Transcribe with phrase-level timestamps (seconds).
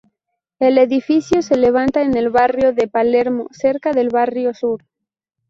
[0.57, 4.83] El edificio se levanta en el barrio de Palermo, cerca del Barrio Sur.